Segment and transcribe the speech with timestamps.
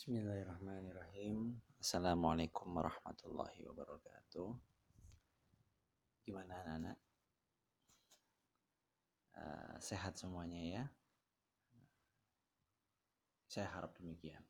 [0.00, 1.60] Bismillahirrahmanirrahim.
[1.76, 4.48] Assalamualaikum warahmatullahi wabarakatuh.
[6.24, 6.98] Gimana anak-anak?
[9.36, 10.84] Uh, sehat semuanya ya.
[13.44, 14.40] Saya harap demikian.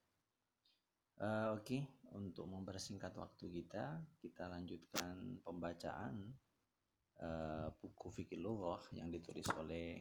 [1.18, 1.82] Uh, Oke, okay.
[2.14, 6.30] untuk mempersingkat waktu kita, kita lanjutkan pembacaan
[7.26, 9.98] uh, buku fikih lughah yang ditulis oleh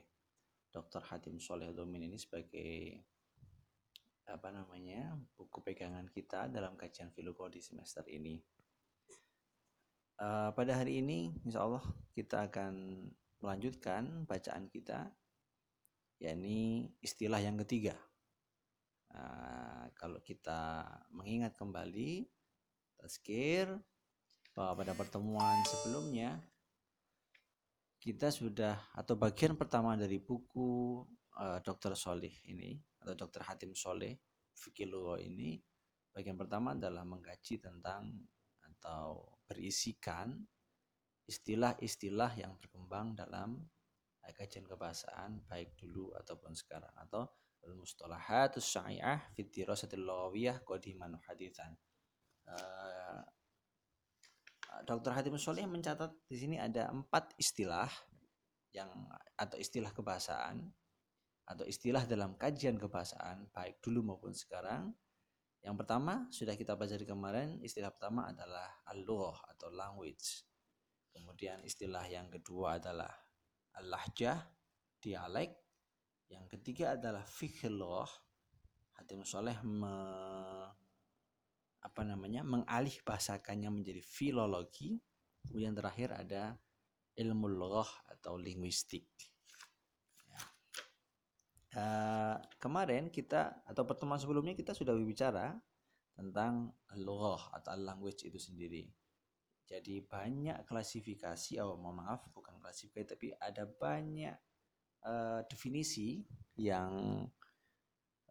[0.70, 1.02] Dr.
[1.10, 3.02] Hatim Soleh Domin ini sebagai
[4.30, 8.38] apa namanya buku pegangan kita dalam kajian filosofi di semester ini.
[10.20, 11.84] Uh, pada hari ini, insya Allah
[12.14, 13.04] kita akan
[13.40, 15.10] melanjutkan bacaan kita,
[16.20, 17.96] yakni istilah yang ketiga.
[19.10, 22.28] Uh, kalau kita mengingat kembali,
[23.00, 23.80] tazkir
[24.54, 26.44] bahwa pada pertemuan sebelumnya
[28.00, 31.04] kita sudah atau bagian pertama dari buku
[31.40, 31.96] eh, Dr.
[31.96, 33.48] Solih ini atau Dr.
[33.48, 34.16] Hatim Soleh
[34.56, 34.92] fikih
[35.24, 35.56] ini
[36.12, 38.28] bagian pertama adalah mengkaji tentang
[38.60, 40.36] atau berisikan
[41.30, 43.64] istilah-istilah yang berkembang dalam
[44.34, 47.26] kajian kebahasaan baik dulu ataupun sekarang atau
[47.66, 51.76] al-mustalahatus syai'ah fi dirasatil lughawiyah qadiman haditsan.
[52.50, 53.22] Uh,
[54.70, 55.14] eh, Dr.
[55.14, 57.90] Hatim Soleh mencatat di sini ada empat istilah
[58.70, 58.90] yang
[59.34, 60.62] atau istilah kebahasaan
[61.50, 64.94] atau istilah dalam kajian kebahasaan baik dulu maupun sekarang.
[65.66, 70.46] Yang pertama sudah kita pelajari kemarin, istilah pertama adalah al atau language.
[71.10, 73.10] Kemudian istilah yang kedua adalah
[73.76, 74.40] al-lahjah,
[75.02, 75.52] dialek.
[76.30, 78.08] Yang ketiga adalah fikhillah.
[79.00, 79.96] Hatim Soleh me,
[81.80, 85.02] apa namanya mengalih bahasakannya menjadi filologi.
[85.44, 86.54] Kemudian terakhir ada
[87.18, 89.08] ilmu loh atau linguistik.
[91.70, 95.54] Uh, kemarin kita atau pertemuan sebelumnya kita sudah berbicara
[96.18, 98.90] tentang loh atau language itu sendiri.
[99.70, 104.34] Jadi banyak klasifikasi, oh mohon maaf bukan klasifikasi tapi ada banyak
[105.06, 106.26] uh, definisi
[106.58, 107.22] yang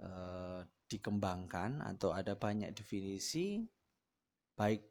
[0.03, 0.60] uh,
[0.91, 3.62] dikembangkan atau ada banyak definisi
[4.59, 4.82] baik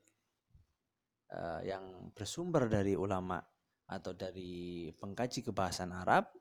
[1.36, 3.44] uh, yang bersumber dari ulama
[3.88, 6.32] atau dari pengkaji kebahasan Arab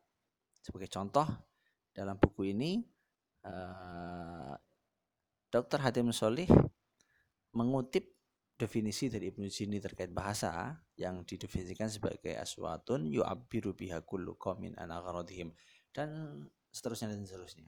[0.62, 1.27] sebagai contoh
[1.97, 2.84] dalam buku ini
[3.49, 4.55] uh, eh,
[5.49, 5.81] Dr.
[5.81, 6.45] Hatim Solih
[7.57, 8.12] mengutip
[8.61, 14.93] definisi dari Ibnu Sini terkait bahasa yang didefinisikan sebagai aswatun yu'abbiru biha kullu qaumin an
[15.97, 16.09] dan
[16.69, 17.65] seterusnya dan seterusnya.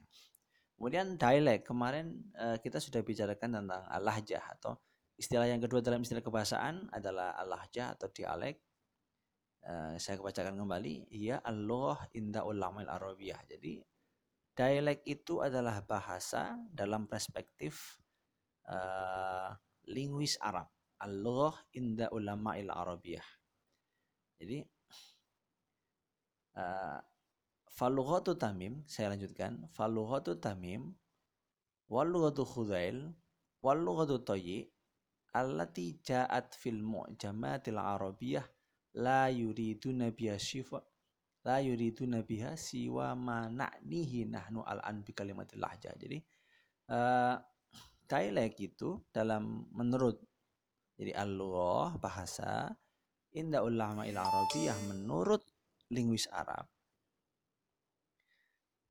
[0.77, 4.77] Kemudian dialek kemarin uh, kita sudah bicarakan tentang al-lahjah atau
[5.17, 8.61] istilah yang kedua dalam istilah kebahasaan adalah al-lahjah atau dialek.
[9.59, 13.43] Uh, saya bacakan kembali, ya Allah inda ulama al-arabiyah.
[13.43, 13.83] Jadi
[14.59, 17.95] Dialek itu adalah bahasa dalam perspektif
[18.67, 19.55] uh,
[19.87, 20.67] linguis Arab.
[20.99, 23.23] Allah inda ulama il Arabiyah.
[24.35, 24.59] Jadi
[26.59, 26.99] uh,
[28.35, 29.63] tamim, saya lanjutkan.
[29.71, 30.91] Falughatu tamim
[31.87, 33.15] walughatu khudail
[33.65, 34.69] walughatu tayyi
[35.33, 38.45] allati ja'at fil mu'jamatil arabiyah
[38.99, 40.83] la yuriduna biha syifa
[41.47, 45.95] la yuridu nabiha siwa mana'nihi nahnu al'an bi kalimatil lahjah.
[45.95, 46.19] Jadi
[46.91, 47.35] uh,
[48.09, 50.17] dialek itu dalam menurut
[50.99, 52.67] jadi Allah bahasa
[53.31, 55.45] inda ulama il arabiyah menurut
[55.93, 56.65] linguis Arab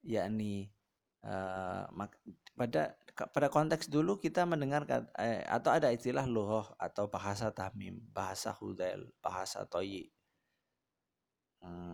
[0.06, 0.70] yakni
[1.26, 1.84] uh,
[2.54, 4.86] pada pada konteks dulu kita mendengar
[5.18, 10.06] eh, atau ada istilah loh atau bahasa tamim, bahasa hudail, bahasa toyi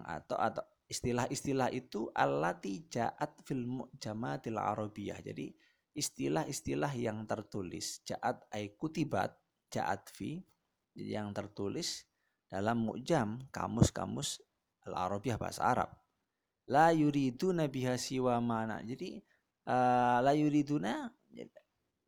[0.04, 5.18] atau atau istilah-istilah itu allati ja'at fil mu'jamatil arabiyah.
[5.24, 5.48] Jadi
[5.96, 9.32] istilah-istilah yang tertulis ja'at ay kutibat
[9.72, 10.42] ja'at fi
[10.94, 12.06] yang tertulis
[12.46, 14.38] dalam mu'jam kamus-kamus
[14.86, 15.90] al-arabiyah bahasa Arab.
[16.70, 18.80] La yuriduna biha siwa mana.
[18.80, 19.20] Jadi
[19.68, 21.10] uh, la yuriduna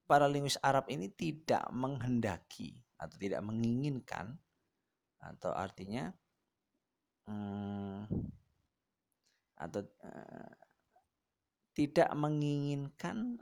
[0.07, 4.39] para linguis Arab ini tidak menghendaki atau tidak menginginkan
[5.21, 6.15] atau artinya
[7.27, 8.07] hmm,
[9.57, 10.53] atau uh,
[11.77, 13.37] tidak menginginkan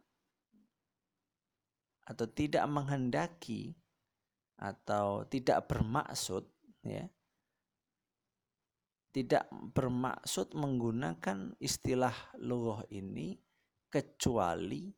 [2.04, 3.72] atau tidak menghendaki
[4.60, 6.44] atau tidak bermaksud
[6.84, 7.08] ya
[9.14, 13.38] tidak bermaksud menggunakan istilah lughah ini
[13.86, 14.90] kecuali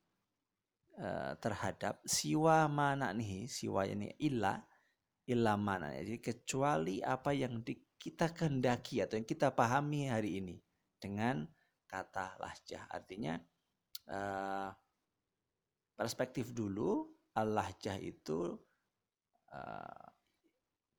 [0.99, 4.57] uh, terhadap siwa mana nih siwa ini ilah
[5.29, 10.57] ilah mana jadi kecuali apa yang di, kita kehendaki atau yang kita pahami hari ini
[11.01, 11.49] dengan
[11.89, 12.87] kata lahjah.
[12.93, 13.41] Artinya
[14.11, 14.71] uh,
[15.97, 18.57] perspektif dulu al-lahjah itu
[19.53, 20.07] uh,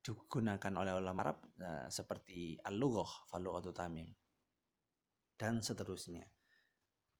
[0.02, 3.44] digunakan oleh ulama Arab uh, seperti al-lughah, fal
[3.74, 4.08] tamim
[5.38, 6.26] dan seterusnya.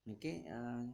[0.08, 0.88] Oke, uh,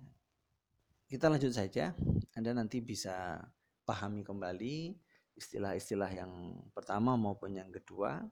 [1.06, 1.94] kita lanjut saja.
[2.34, 3.38] Anda nanti bisa
[3.86, 4.96] pahami kembali
[5.34, 6.32] istilah-istilah yang
[6.74, 8.22] pertama maupun yang kedua.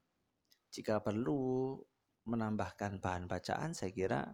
[0.72, 1.76] Jika perlu
[2.24, 4.24] menambahkan bahan bacaan, saya kira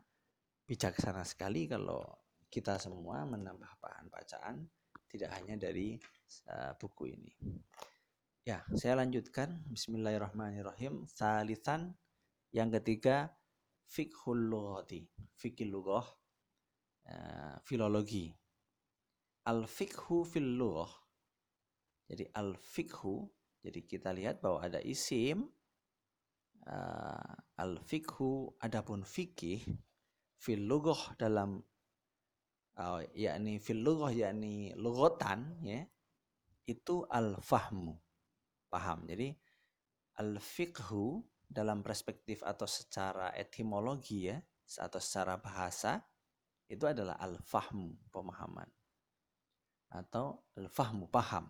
[0.70, 1.98] bijaksana sekali kalau
[2.46, 4.62] kita semua menambah bahan bacaan
[5.10, 5.98] tidak hanya dari
[6.46, 7.34] uh, buku ini.
[8.46, 9.66] Ya, saya lanjutkan.
[9.66, 11.10] Bismillahirrahmanirrahim.
[11.10, 11.98] Salisan
[12.54, 13.34] yang ketiga
[13.90, 15.10] fiqhul lughati,
[15.66, 16.06] lughah,
[17.10, 18.30] uh, filologi.
[19.42, 20.92] Al fiqhu fil lughah.
[22.06, 23.26] Jadi al fiqhu,
[23.58, 25.57] jadi kita lihat bahwa ada isim
[26.68, 29.64] uh, al fiqhu adapun fikih
[30.38, 31.58] fil lughah dalam
[32.78, 35.82] uh, yakni fil lughah yakni lughatan ya
[36.68, 37.96] itu al fahmu
[38.68, 39.08] paham?
[39.08, 39.32] Jadi
[40.20, 44.36] al fiqhu dalam perspektif atau secara etimologi ya
[44.84, 46.04] atau secara bahasa
[46.68, 48.68] itu adalah al fahmu pemahaman.
[49.88, 51.48] Atau al fahmu paham.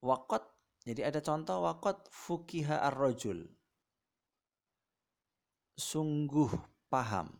[0.00, 0.53] Wakot
[0.84, 3.48] jadi ada contoh wakot fukiha ar-rajul.
[5.74, 6.52] Sungguh
[6.92, 7.32] paham.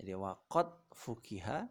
[0.00, 1.68] Jadi wakot fukiha,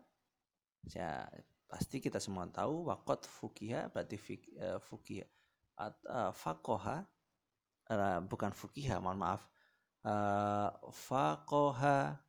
[0.93, 1.25] ya
[1.71, 4.19] pasti kita semua tahu wakot fukiha berarti
[4.59, 5.23] uh, fukiha
[5.79, 7.07] at, uh, fakoha
[7.87, 9.47] uh, bukan fukiha mohon maaf
[10.03, 12.19] uh, fakoha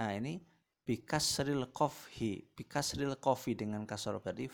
[0.00, 0.40] nah ini
[0.88, 4.48] bikasril kofhi bikasril kofi dengan kasar berarti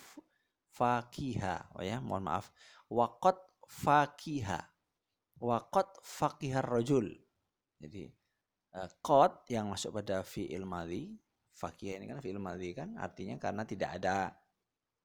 [0.74, 1.78] fakiha.
[1.78, 2.50] Oh ya mohon maaf.
[2.90, 4.60] Wakot fakiha.
[5.38, 7.24] Wakot fakihar rojul
[7.84, 8.08] jadi
[8.80, 11.12] uh, yang masuk pada fi'il madhi
[11.52, 14.32] fakih ini kan fi'il madhi kan artinya karena tidak ada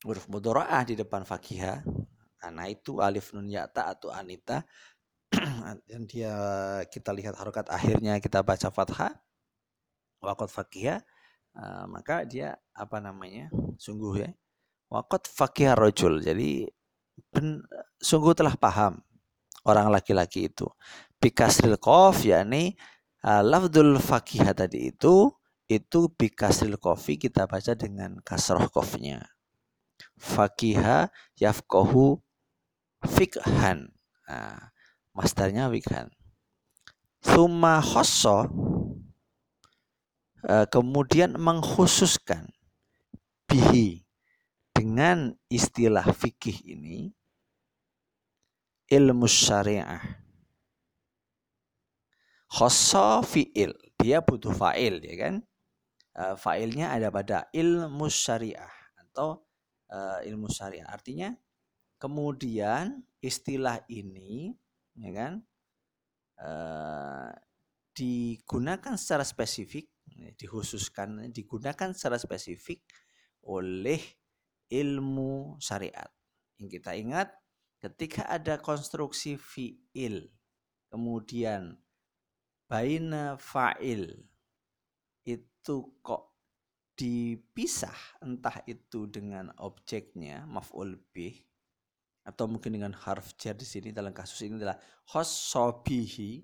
[0.07, 1.83] huruf mudharaah di depan fakihah
[2.39, 4.63] karena itu alif nun yata atau anita.
[5.92, 6.33] Dan dia
[6.88, 9.12] kita lihat harokat akhirnya kita baca fathah.
[10.24, 11.04] Wakot fakihah
[11.60, 14.31] uh, maka dia apa namanya sungguh ya
[14.89, 16.68] wakot fakihah rojul jadi
[17.31, 17.63] ben,
[18.01, 19.01] sungguh telah paham
[19.65, 20.65] orang laki-laki itu
[21.21, 22.74] bikasril kof yakni
[23.24, 25.30] uh, lafdul fakihah tadi itu
[25.69, 29.21] itu bikasil kofi kita baca dengan kasroh kofnya.
[30.18, 32.18] Fakiha yafkohu
[33.06, 33.94] fikhan.
[34.25, 34.74] Nah,
[35.13, 36.09] masternya fikhan.
[37.21, 38.50] Suma khosso
[40.50, 42.50] uh, kemudian mengkhususkan
[43.45, 44.08] bihi
[44.80, 47.12] dengan istilah fikih ini
[48.88, 50.00] ilmu syariah
[52.48, 53.76] khosso fi'il.
[54.00, 55.36] Dia butuh fa'il ya kan.
[56.16, 59.44] Uh, fa'ilnya ada pada ilmu syariah atau
[59.92, 60.88] uh, ilmu syariah.
[60.88, 61.36] Artinya
[62.00, 64.56] kemudian istilah ini
[64.96, 65.34] ya kan
[66.40, 67.36] uh,
[67.92, 69.92] digunakan secara spesifik,
[70.40, 72.80] dikhususkan digunakan secara spesifik
[73.44, 74.19] oleh
[74.69, 76.10] ilmu syariat.
[76.62, 77.30] Yang kita ingat
[77.80, 80.27] ketika ada konstruksi fi'il
[80.92, 81.80] kemudian
[82.68, 84.19] baina fa'il
[85.24, 86.36] itu kok
[87.00, 91.40] dipisah entah itu dengan objeknya maf'ul bih
[92.28, 94.76] atau mungkin dengan harf jar di sini dalam kasus ini adalah
[95.07, 96.44] khossobihi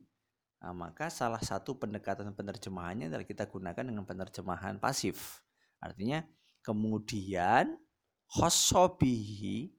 [0.64, 5.44] nah, maka salah satu pendekatan penerjemahannya adalah kita gunakan dengan penerjemahan pasif
[5.84, 6.24] artinya
[6.64, 7.76] kemudian
[8.32, 9.70] khossobihi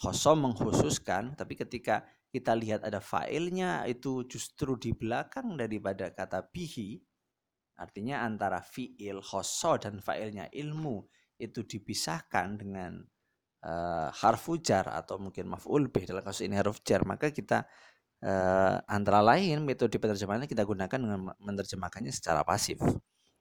[0.00, 6.98] khosso mengkhususkan tapi ketika kita lihat ada failnya itu justru di belakang daripada kata bihi
[7.78, 11.06] artinya antara fiil khoso dan failnya ilmu
[11.38, 13.02] itu dipisahkan dengan
[13.66, 16.06] uh, harfu jar atau mungkin maf'ul bih.
[16.06, 17.66] Dalam kasus ini haruf jar maka kita
[18.22, 22.78] uh, antara lain metode penerjemahannya kita gunakan dengan menerjemahkannya secara pasif.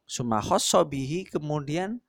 [0.04, 2.02] Summa khoso bihi kemudian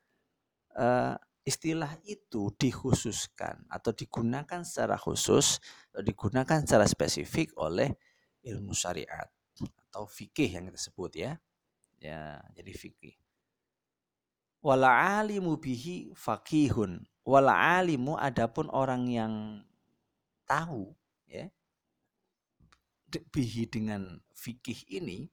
[0.79, 1.15] uh,
[1.45, 5.61] istilah itu dikhususkan atau digunakan secara khusus
[5.93, 7.93] atau digunakan secara spesifik oleh
[8.45, 9.29] ilmu syariat
[9.89, 11.33] atau fikih yang kita sebut ya.
[12.01, 13.17] Ya, jadi fikih.
[14.65, 17.05] Wala alimu bihi fakihun.
[17.25, 19.33] Wala alimu adapun orang yang
[20.45, 20.93] tahu
[21.25, 21.49] ya
[23.09, 25.31] bihi dengan fikih ini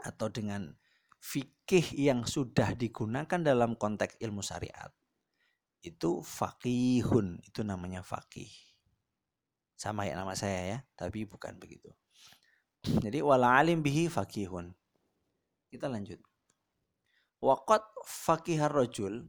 [0.00, 0.76] atau dengan
[1.20, 4.88] fikih yang sudah digunakan dalam konteks ilmu syariat
[5.80, 8.48] itu fakihun itu namanya fakih
[9.76, 11.88] sama ya nama saya ya tapi bukan begitu.
[12.80, 14.72] Jadi wala alim bihi fakihun
[15.68, 16.20] kita lanjut.
[17.40, 19.28] Waqat fakihar rojul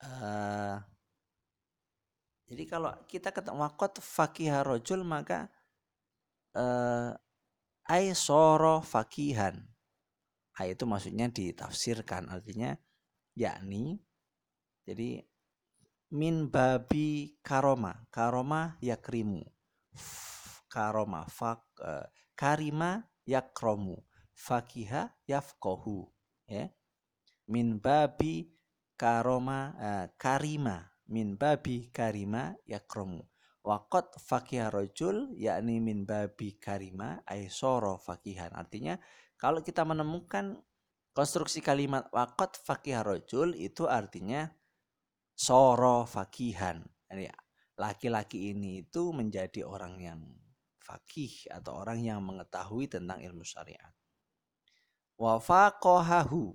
[0.00, 0.80] uh,
[2.48, 5.52] jadi kalau kita ketemu waqat fakihar rojul maka
[6.56, 7.12] uh,
[7.88, 9.56] ai soro fakihan.
[10.60, 12.76] Ai itu maksudnya ditafsirkan artinya
[13.32, 13.96] yakni
[14.84, 15.24] jadi
[16.12, 18.08] min babi karoma.
[18.12, 19.44] Karoma yakrimu.
[20.68, 21.24] Karoma.
[21.28, 22.04] Fak uh,
[22.36, 24.04] karima yakromu.
[24.36, 26.08] Fakiha yafkohu
[26.48, 26.68] ya.
[27.48, 28.52] Min babi
[28.96, 30.92] karoma uh, karima.
[31.08, 33.24] Min babi karima yakromu
[33.68, 38.96] wakot fakihah rojul yakni min babi karima aisoro fakihan artinya
[39.36, 40.56] kalau kita menemukan
[41.12, 44.48] konstruksi kalimat wakot fakihah rojul itu artinya
[45.36, 46.80] soro fakihan
[47.76, 50.20] laki-laki ini itu menjadi orang yang
[50.80, 53.92] fakih atau orang yang mengetahui tentang ilmu syariat
[55.18, 56.54] wafaqahahu.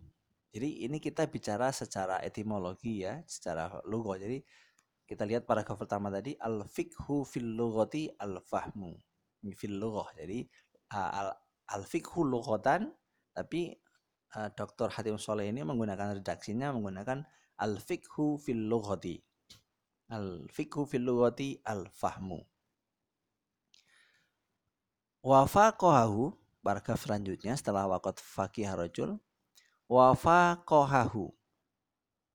[0.54, 4.16] Jadi ini kita bicara secara etimologi ya, secara logo.
[4.16, 4.40] Jadi
[5.14, 8.98] kita lihat paragraf pertama tadi al fikhu fil lughati al fahmu
[9.54, 10.10] fil lughah.
[10.18, 10.42] Jadi
[10.90, 11.30] al,
[11.70, 12.90] al fikhu lughatan
[13.30, 13.78] tapi
[14.34, 14.90] uh, Dr.
[14.90, 17.22] Hatim Soleh ini menggunakan redaksinya menggunakan
[17.62, 19.22] al fikhu fil lughati.
[20.10, 22.42] Al fikhu fil lughati al fahmu.
[25.24, 28.68] Wafaqahu paragraf selanjutnya setelah wakot fakih
[29.88, 31.30] wafa kohahu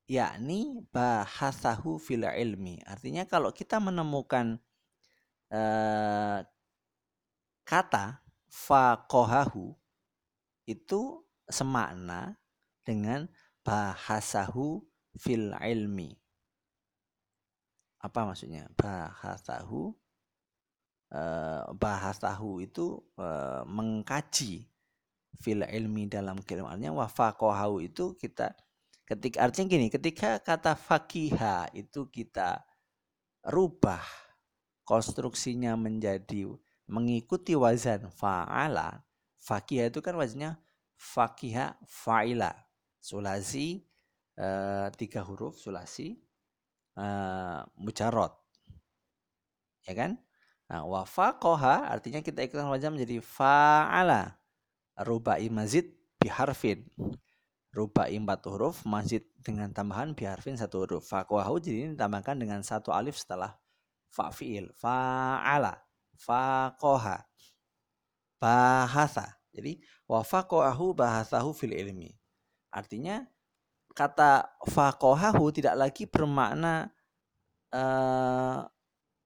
[0.09, 2.81] yakni bahasahu fil ilmi.
[2.89, 4.57] Artinya kalau kita menemukan
[5.53, 6.39] eh,
[7.61, 9.77] kata fakohahu
[10.65, 12.33] itu semakna
[12.81, 13.29] dengan
[13.61, 14.81] bahasahu
[15.13, 16.17] fil ilmi.
[18.01, 18.65] Apa maksudnya?
[18.73, 19.93] Bahasahu
[21.09, 24.69] Eh, bahasahu itu uh, mengkaji
[25.41, 28.53] fil ilmi dalam keilmuannya wafaqahu itu kita
[29.09, 32.61] ketika artinya gini ketika kata fakiha itu kita
[33.41, 34.05] rubah
[34.85, 36.45] konstruksinya menjadi
[36.85, 39.01] mengikuti wazan fa'ala
[39.41, 40.61] fakiha itu kan wazannya
[40.93, 42.53] fakiha fa'ila
[43.01, 43.81] sulasi
[44.37, 46.21] uh, tiga huruf sulasi
[46.93, 48.37] uh, mujarot
[49.89, 50.21] ya kan
[50.69, 54.37] Nah, wafaqoha artinya kita ikutkan wajah menjadi fa'ala.
[55.01, 55.89] Rubai mazid
[56.21, 56.85] biharfin.
[57.69, 61.05] Rubai empat huruf, mazid dengan tambahan biharfin satu huruf.
[61.05, 63.53] Faqohahu jadi ini ditambahkan dengan satu alif setelah
[64.09, 64.73] fa'fi'il.
[64.73, 65.77] Fa'ala.
[66.17, 67.29] Faqoha.
[68.41, 69.37] Bahasa.
[69.53, 72.13] Jadi wafaqohahu bahasahu fil ilmi.
[72.73, 73.25] Artinya
[73.93, 76.89] kata faqohahu tidak lagi bermakna
[77.73, 78.63] uh,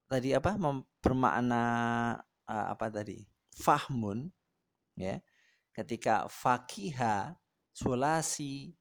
[0.07, 0.55] tadi apa
[1.03, 1.63] bermakna
[2.47, 4.31] uh, apa tadi fahmun
[4.97, 5.19] ya
[5.75, 7.37] ketika fakiha
[7.73, 8.71] sulasi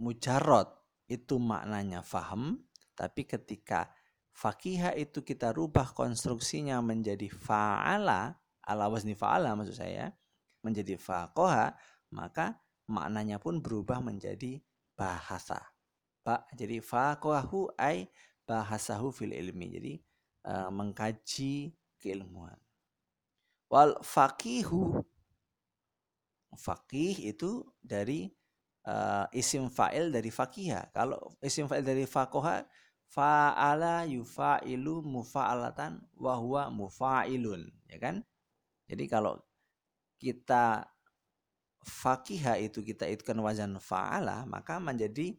[0.00, 0.72] mujarot
[1.06, 2.64] itu maknanya faham
[2.96, 3.92] tapi ketika
[4.34, 10.10] fakiha itu kita rubah konstruksinya menjadi fa'ala ala wazni fa'ala maksud saya
[10.64, 11.76] menjadi faqoha
[12.10, 14.58] maka maknanya pun berubah menjadi
[14.96, 15.74] bahasa
[16.24, 18.08] Pak jadi faqohahu ai
[18.48, 19.94] bahasahu fil ilmi jadi
[20.48, 22.56] uh, mengkaji keilmuan.
[23.68, 25.04] Wal faqihu
[26.56, 28.30] faqih itu dari
[28.88, 30.94] uh, isim fa'il dari fakiha.
[30.94, 32.64] Kalau isim fa'il dari fakoha
[33.08, 38.24] fa'ala yufa'ilu mufa'alatan wa huwa mufa'ilun, ya kan?
[38.90, 39.38] Jadi kalau
[40.18, 40.88] kita
[41.84, 45.36] fakiha itu kita itukan wazan fa'ala, maka menjadi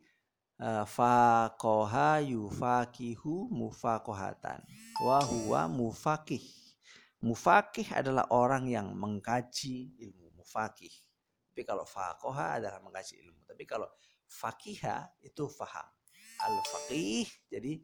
[0.61, 4.61] uh, faqaha yufaqihu mufaqahatan
[5.01, 6.45] wa huwa mufaqih.
[7.25, 10.93] Mufaqih adalah orang yang mengkaji ilmu mufaqih.
[11.55, 13.47] Tapi kalau faqaha adalah mengkaji ilmu.
[13.47, 13.87] Tapi kalau
[14.27, 15.87] fakiha itu faham.
[16.43, 17.79] Al-faqih jadi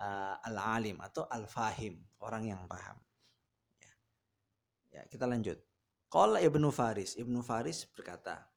[0.00, 2.96] uh, al-alim atau al-fahim, orang yang paham.
[3.84, 3.92] Ya.
[4.96, 5.60] ya, kita lanjut.
[6.08, 8.48] Qala Ibnu Faris, Ibnu Faris berkata,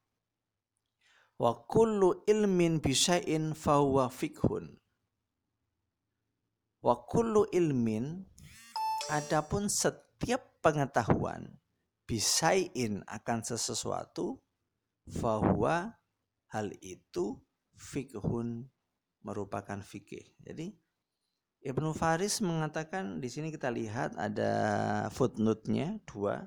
[1.36, 4.72] wa kullu ilmin bisyai'in fahuwa fikhun
[6.86, 8.22] wa kullu ilmin
[9.10, 11.58] adapun setiap pengetahuan
[12.06, 14.45] bisain akan sesuatu
[15.10, 15.94] fahuwa
[16.50, 17.38] hal itu
[17.78, 18.70] fikhun
[19.26, 20.34] merupakan fikih.
[20.42, 20.74] Jadi
[21.66, 24.54] Ibnu Faris mengatakan di sini kita lihat ada
[25.10, 26.46] footnote-nya dua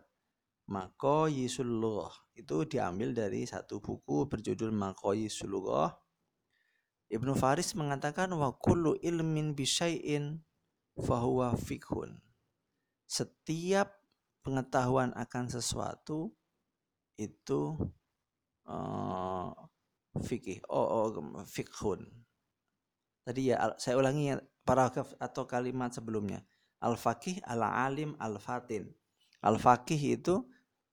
[0.70, 5.96] Makoyisul Lughah itu diambil dari satu buku berjudul Makoyisul Lughah.
[7.10, 10.38] Ibnu Faris mengatakan wa kullu ilmin bisyai'in
[11.02, 12.20] fahuwa fikhun.
[13.08, 13.96] Setiap
[14.44, 16.36] pengetahuan akan sesuatu
[17.18, 17.74] itu
[18.68, 19.50] uh,
[20.20, 20.62] fikih.
[20.68, 22.04] Oh, oh fikhun.
[23.24, 26.44] Tadi ya saya ulangi ya paragraf atau kalimat sebelumnya.
[26.78, 28.88] Al-faqih al-alim al-fatin.
[29.42, 30.46] Al-faqih itu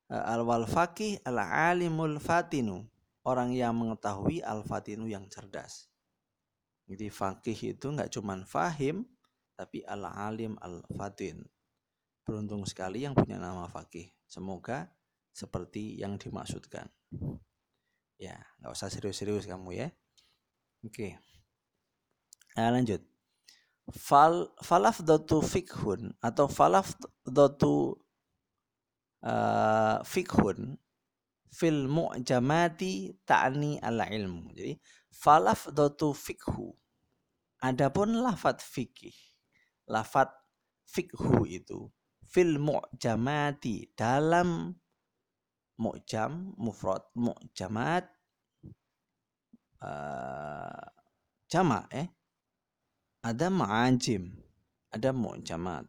[0.10, 2.88] uh, al-wal faqih al-alimul fatinu.
[3.26, 5.90] Orang yang mengetahui al-fatinu yang cerdas.
[6.86, 9.02] Jadi faqih itu nggak cuma fahim,
[9.58, 11.42] tapi al-alim al-fatin.
[12.22, 14.14] Beruntung sekali yang punya nama faqih.
[14.30, 14.90] Semoga
[15.34, 16.90] seperti yang dimaksudkan.
[18.16, 19.88] Ya, nggak usah serius-serius kamu ya.
[20.86, 21.20] Oke.
[22.56, 23.04] Nah, lanjut.
[23.92, 28.02] Fal falafdatu fikhun atau falafdatu
[29.22, 30.80] uh, fikhun
[31.54, 34.56] fil mu'jamati ta'ni al ilmu.
[34.56, 34.74] Jadi
[35.14, 36.74] falafdatu fikhu.
[37.62, 39.14] Adapun lafat fikih.
[39.92, 40.34] Lafat
[40.88, 41.92] fikhu itu
[42.26, 44.74] fil mu'jamati dalam
[45.80, 48.06] mu'jam mufrad mu'jamat
[49.84, 50.86] uh,
[51.50, 52.08] jama eh.
[53.26, 54.46] Ada ma'ajim
[54.96, 55.86] ada mu'jamat.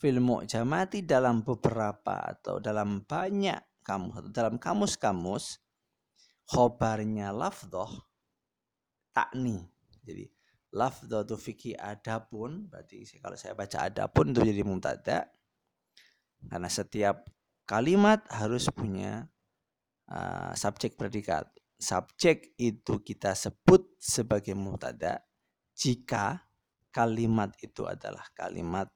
[0.00, 5.60] Fil mu'jamati dalam beberapa atau dalam banyak kamus dalam kamus-kamus
[6.48, 7.90] khobarnya lafdoh
[9.14, 9.62] takni.
[10.02, 10.26] Jadi
[10.72, 15.30] lafdhatu fikih adapun berarti kalau saya baca adapun itu jadi mubtada.
[16.42, 17.22] Karena setiap
[17.68, 19.30] kalimat harus punya
[20.10, 21.48] uh, subjek predikat.
[21.82, 25.26] Subjek itu kita sebut sebagai mubtada
[25.74, 26.46] jika
[26.94, 28.86] kalimat itu adalah kalimat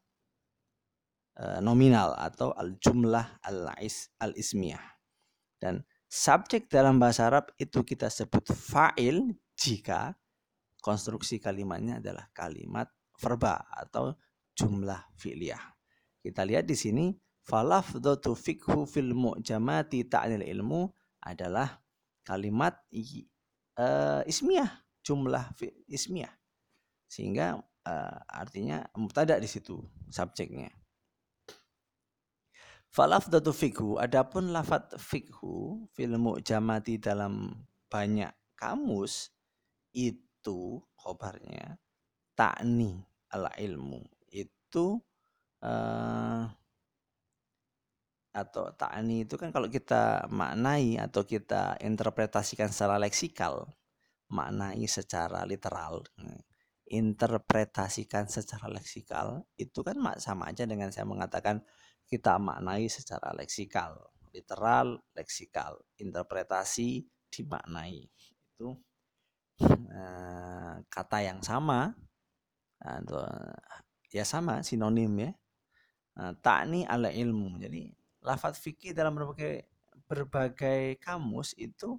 [1.41, 4.83] uh, nominal atau al jumlah al is al ismiyah.
[5.59, 10.15] Dan subjek dalam bahasa Arab itu kita sebut fa'il jika
[10.79, 12.87] konstruksi kalimatnya adalah kalimat
[13.19, 14.15] verba atau
[14.55, 15.75] jumlah fi'liyah.
[16.23, 17.11] Kita lihat di sini
[17.47, 20.91] falafdhatu fikhu fil mu'jamati ta'nil ilmu
[21.23, 21.79] adalah
[22.27, 22.75] kalimat
[23.79, 25.55] uh, ismiyah, jumlah
[25.87, 26.35] ismiyah.
[27.07, 29.79] Sehingga uh, artinya mubtada di situ
[30.11, 30.75] subjeknya.
[32.91, 37.55] Falafdhatu fikhu adapun lafat fikhu fil mu'jamati dalam
[37.87, 39.31] banyak kamus
[39.95, 41.79] itu khobarnya
[42.35, 44.01] takni ala ilmu
[44.33, 44.99] itu
[45.61, 46.49] uh,
[48.37, 53.65] atau takni itu kan kalau kita maknai atau kita interpretasikan secara leksikal
[54.29, 56.05] maknai secara literal
[56.93, 61.65] interpretasikan secara leksikal itu kan sama aja dengan saya mengatakan
[62.07, 64.15] kita maknai secara leksikal.
[64.31, 68.07] Literal leksikal interpretasi dimaknai.
[68.55, 68.79] Itu
[69.97, 71.89] Eh, kata yang sama
[72.77, 73.25] atau
[74.13, 75.33] ya sama sinonim ya.
[76.21, 77.57] Nah, takni ala ilmu.
[77.57, 77.89] Jadi
[78.27, 79.63] lafat fikih dalam berbagai
[80.11, 81.95] berbagai kamus itu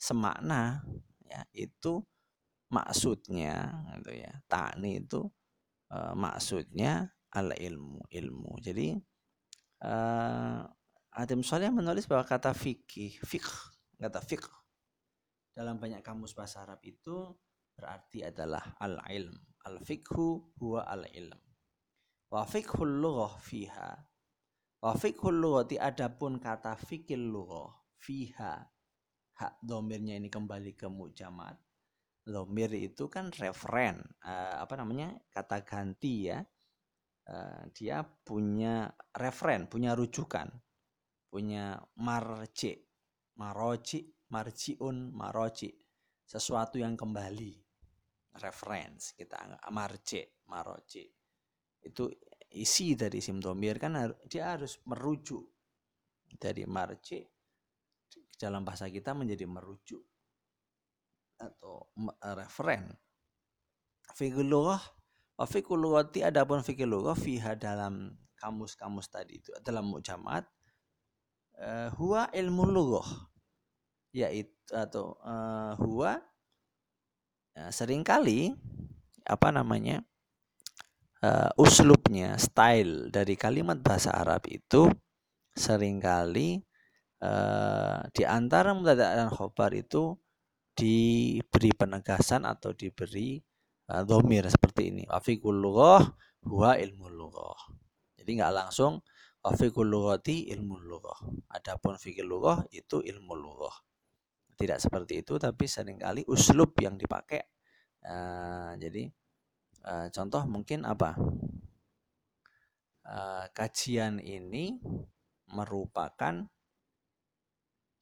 [0.00, 0.80] semakna
[1.28, 2.00] ya itu
[2.72, 5.28] maksudnya gitu ya takni itu
[5.92, 8.96] e, maksudnya ala ilmu ilmu jadi
[9.84, 10.62] uh,
[11.14, 13.46] Adem Soleh menulis bahwa kata fikih fik
[13.98, 14.42] kata fik
[15.54, 17.30] dalam banyak kamus bahasa Arab itu
[17.78, 19.38] berarti adalah al-ilm.
[19.64, 21.38] Al-fikhu huwa al-ilm.
[22.28, 23.94] Wa fikhul lughah fiha.
[24.84, 28.68] Wa fikhul lughati adapun kata fikil lughah fiha.
[29.34, 31.56] Hak domirnya ini kembali ke mujamat.
[32.24, 36.40] Domir itu kan referen, uh, apa namanya kata ganti ya.
[37.24, 40.52] Uh, dia punya referen, punya rujukan,
[41.32, 42.84] punya marji,
[43.34, 45.70] maroji marjiun maroji
[46.24, 47.58] sesuatu yang kembali
[48.42, 51.06] reference kita marji maroji
[51.84, 52.10] itu
[52.54, 53.98] isi dari isim domir kan
[54.30, 55.42] dia harus merujuk
[56.38, 57.22] dari marji
[58.38, 60.02] dalam bahasa kita menjadi merujuk
[61.38, 61.90] atau
[62.38, 62.94] referen
[64.14, 64.82] fikul lughah
[65.34, 70.46] wa lughati adapun fiha dalam kamus-kamus tadi itu dalam mujamat
[71.58, 73.08] uh, huwa ilmu lughah
[74.14, 76.22] yaitu atau uh, huwa
[77.58, 78.54] ya, sering kali
[79.26, 80.06] apa namanya
[81.24, 84.92] uh, uslubnya style dari kalimat bahasa Arab itu
[85.54, 86.60] sering kali
[87.24, 90.12] uh, di antara mubtada dan khobar itu
[90.74, 93.38] diberi penegasan atau diberi
[93.88, 95.02] uh, domir seperti ini.
[95.08, 96.04] Wafiqul lughah
[96.44, 97.72] huwa ilmu lughah.
[98.18, 99.00] Jadi nggak langsung
[99.40, 101.20] wafiqul lughati ilmu lughah.
[101.54, 103.74] Adapun fikih lughah itu ilmu lughah.
[104.54, 107.42] Tidak seperti itu tapi sering kali uslub yang dipakai.
[108.04, 109.08] Uh, jadi
[109.84, 111.14] uh, contoh mungkin apa?
[113.04, 114.80] Uh, kajian ini
[115.52, 116.48] merupakan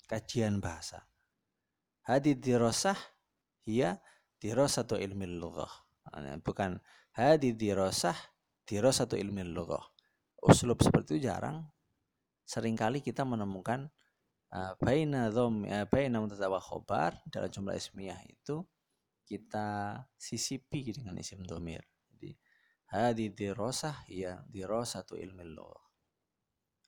[0.06, 1.10] kajian bahasa.
[2.06, 2.98] Hadi dirosah
[3.66, 3.98] hiya
[4.38, 5.70] dirosatu ilmi lughah.
[6.42, 6.78] Bukan
[7.14, 8.14] hadi dirosah
[8.66, 9.82] dirosatu ilmi lughah.
[10.42, 11.66] Uslub seperti itu jarang.
[12.42, 13.86] Seringkali kita menemukan
[14.50, 16.18] uh, baina dhom uh, baina
[17.30, 18.66] dalam jumlah ismiyah itu
[19.32, 21.80] kita sisipi dengan isim domir.
[22.12, 22.36] Jadi
[22.92, 25.88] hadi dirosah ya dirosatu ilmi lughah.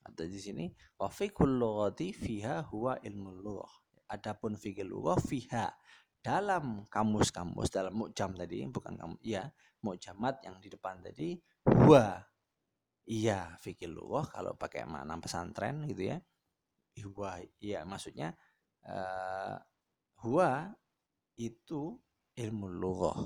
[0.05, 0.69] Ada di sini
[1.01, 1.09] wa
[1.41, 3.73] lughati fiha huwa ilmu lughah.
[4.13, 5.73] Adapun fikih lughah fiha
[6.21, 9.49] dalam kamus-kamus dalam mukjam tadi bukan kamu ya
[9.81, 12.17] mukjamat yang di depan tadi huwa
[13.05, 16.17] iya fikih lughah kalau pakai makna pesantren gitu ya
[17.05, 18.33] huwa iya maksudnya
[18.89, 19.57] uh,
[20.25, 20.73] huwa
[21.37, 22.01] itu
[22.35, 23.19] ilmu lughah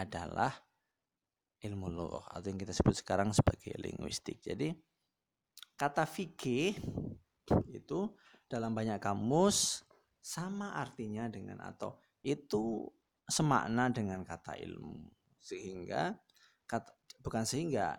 [0.00, 0.52] adalah
[1.60, 4.40] ilmu lughah atau yang kita sebut sekarang sebagai linguistik.
[4.40, 4.72] Jadi
[5.76, 6.76] kata fikih
[7.72, 8.00] itu
[8.48, 9.84] dalam banyak kamus
[10.20, 12.88] sama artinya dengan atau itu
[13.24, 15.08] semakna dengan kata ilmu
[15.40, 16.12] sehingga
[16.68, 16.92] kata,
[17.24, 17.96] bukan sehingga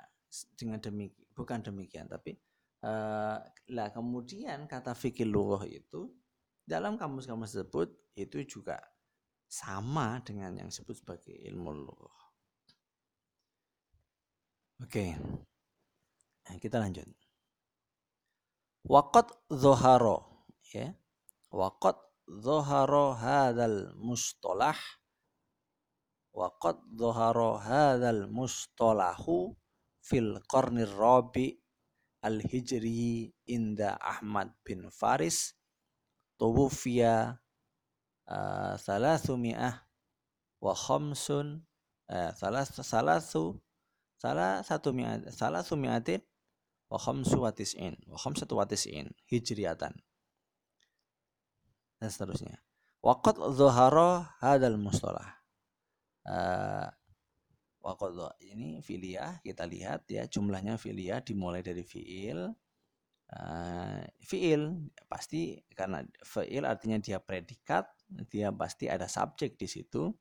[0.54, 2.38] dengan demikian bukan demikian tapi
[2.86, 3.40] uh,
[3.74, 6.12] lah kemudian kata fikih lughah itu
[6.62, 8.78] dalam kamus-kamus tersebut itu juga
[9.52, 12.20] sama dengan yang disebut sebagai ilmu lughah.
[14.80, 15.20] Oke.
[16.48, 17.04] Nah, kita lanjut.
[18.88, 20.96] Waqat zoharo ya.
[21.52, 22.00] Waqat
[22.32, 24.80] zoharo hadal mustolah
[26.32, 29.52] Waqat zoharo hadal mustolahu
[30.00, 31.60] fil qarnir rabi
[32.24, 35.52] al-hijri inda Ahmad bin Faris
[36.40, 37.41] tuwfiya
[38.80, 39.84] salasu mi'ah
[40.62, 41.64] wa khamsun
[42.36, 43.60] salah salasu
[44.22, 46.22] salah satu mi'at salah satu mi'atin
[46.92, 49.96] wa khamsu wa tis'in wa khamsatu wa tis'in hijriyatan.
[52.02, 52.60] Dan seterusnya.
[53.00, 55.42] Waqad zuhara hadal mustalah.
[56.28, 56.86] Uh,
[57.82, 58.14] waqad
[58.46, 62.52] ini filia kita lihat ya jumlahnya filia dimulai dari fiil.
[63.32, 67.88] Uh, fiil pasti karena fiil artinya dia predikat
[68.28, 70.12] dia pasti ada subjek di situ.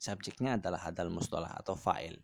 [0.00, 2.16] Subjeknya adalah hadal mustalah atau fa'il.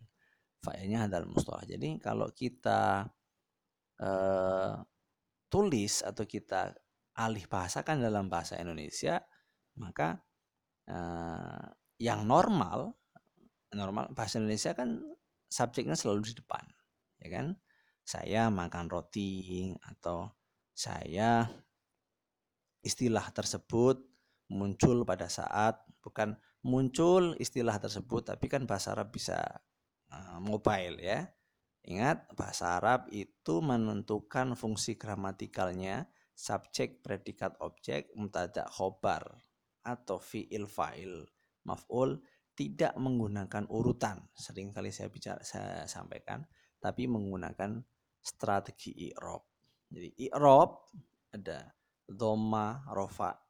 [0.63, 1.61] Fa'ilnya hadal mustalah.
[1.67, 3.05] Jadi kalau kita
[4.01, 4.73] uh,
[5.47, 6.73] tulis atau kita
[7.17, 9.17] alih bahasakan dalam bahasa Indonesia
[9.77, 10.21] maka
[10.89, 11.65] uh,
[11.97, 12.93] yang normal
[13.73, 15.01] normal bahasa Indonesia kan
[15.49, 16.61] subjeknya selalu di depan
[17.21, 17.47] ya kan?
[18.07, 20.31] Saya makan roti atau
[20.71, 21.43] saya
[22.79, 23.99] istilah tersebut
[24.47, 29.39] muncul pada saat bukan muncul istilah tersebut tapi kan bahasa Arab bisa
[30.11, 31.27] uh, mobile ya.
[31.87, 39.23] Ingat bahasa Arab itu menentukan fungsi gramatikalnya subjek, predikat, objek, mutadak, khobar
[39.87, 41.23] atau fiil fa'il
[41.63, 42.19] maf'ul
[42.59, 44.27] tidak menggunakan urutan.
[44.35, 46.43] Sering kali saya bicara saya sampaikan
[46.83, 47.79] tapi menggunakan
[48.19, 49.47] strategi i'rab.
[49.87, 50.91] Jadi i'rab
[51.31, 51.71] ada
[52.07, 53.46] dhamma, rofa,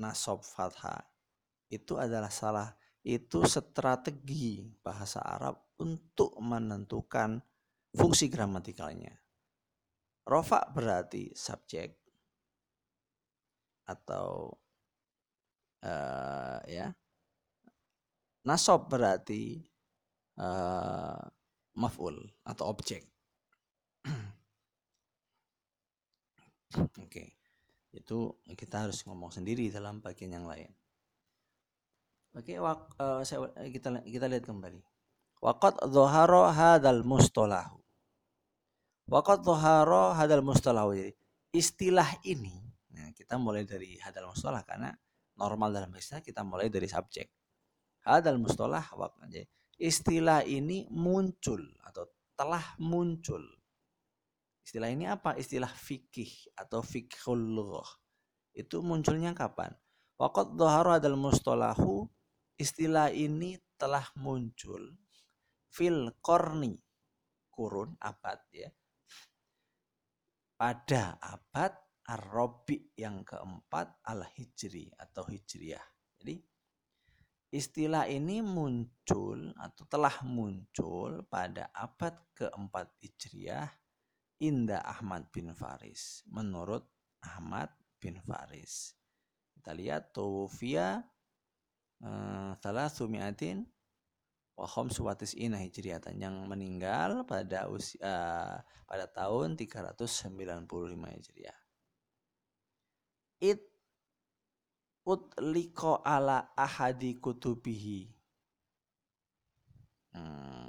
[0.00, 1.04] nasob fathah
[1.68, 2.72] itu adalah salah
[3.04, 7.40] itu strategi bahasa Arab untuk menentukan
[7.92, 9.12] fungsi gramatikalnya.
[10.28, 11.96] Rofa berarti subjek
[13.88, 14.52] atau
[15.84, 16.92] uh, ya.
[18.40, 19.60] Nasob berarti
[20.40, 21.20] uh,
[21.76, 23.04] maf'ul atau objek.
[26.76, 27.04] Oke.
[27.04, 27.39] Okay
[27.90, 30.70] itu kita harus ngomong sendiri dalam bagian yang lain.
[32.30, 34.78] Oke, wak, uh, saya, kita kita lihat kembali.
[35.42, 37.82] Waqat dhahara hadal mustalahu.
[39.10, 40.94] Waqat dhahara hadal mustalahu.
[40.94, 41.10] Jadi
[41.50, 42.54] istilah ini,
[42.94, 44.94] nah kita mulai dari hadal mustalah karena
[45.34, 47.26] normal dalam bahasa kita mulai dari subjek.
[48.06, 48.86] Hadal mustalah
[49.26, 49.44] jadi
[49.80, 52.06] istilah ini muncul atau
[52.38, 53.42] telah muncul
[54.70, 55.34] Istilah ini apa?
[55.34, 57.90] Istilah fikih atau fikhul lughah.
[58.54, 59.74] Itu munculnya kapan?
[60.14, 62.06] Waqad dhahara adal mustalahu
[62.54, 64.94] istilah ini telah muncul
[65.74, 66.78] fil korni
[67.50, 68.70] kurun abad ya
[70.54, 71.74] pada abad
[72.06, 75.82] Arabi yang keempat al hijri atau hijriyah.
[76.14, 76.38] Jadi
[77.50, 83.79] istilah ini muncul atau telah muncul pada abad keempat hijriyah
[84.40, 86.24] Inda Ahmad bin Faris.
[86.32, 86.88] Menurut
[87.20, 87.68] Ahmad
[88.00, 88.96] bin Faris.
[89.52, 90.48] Kita lihat uh,
[92.56, 93.68] salah sumiatin
[94.56, 100.68] wa khamsu wa tis'ina hijriyatan yang meninggal pada usia uh, pada tahun 395
[101.16, 101.60] Hijriah.
[103.40, 103.64] It
[105.08, 108.12] utliko ala ahadi kutubihi.
[110.12, 110.59] Hmm.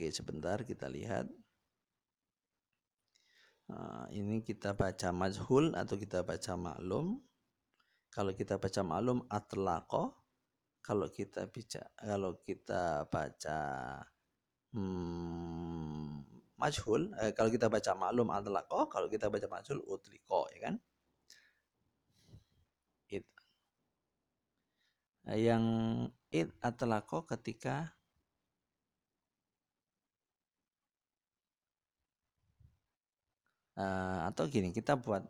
[0.00, 1.28] Oke, sebentar kita lihat.
[3.68, 7.20] Nah, ini kita baca majhul atau kita baca maklum.
[8.08, 10.16] Kalau kita baca maklum atlaqo.
[10.80, 13.60] Kalau kita baca kalau kita baca
[14.72, 16.24] hmm,
[16.56, 20.74] majhul, eh, kalau kita baca maklum atlaqo, kalau kita baca majhul utliko, ya kan?
[23.12, 23.28] It.
[25.28, 25.64] Yang
[26.32, 27.99] it atlaqo ketika
[33.80, 35.24] uh, atau gini kita buat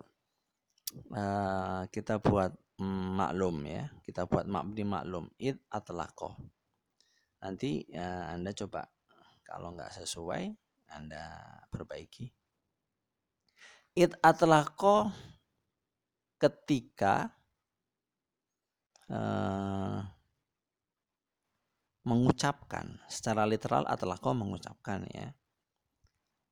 [1.14, 2.50] uh, kita buat
[2.82, 3.86] mm, maklum ya.
[4.02, 6.34] Kita buat mabni maklum id atlaqo
[7.40, 8.90] nanti uh, anda coba.
[9.46, 10.50] Kalau nggak sesuai
[10.94, 11.24] anda
[11.70, 12.30] perbaiki.
[13.98, 15.10] Id atlaqo
[16.38, 17.34] ketika
[19.10, 20.00] uh,
[22.06, 22.98] mengucapkan.
[23.10, 25.34] Secara literal atlaqo mengucapkan ya.